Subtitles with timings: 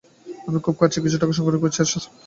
[0.47, 2.19] আমি খুব খাটছি, কিছু টাকা সংগ্রহ করছি, আর স্বাস্থ্যও অপেক্ষাকৃত ভাল।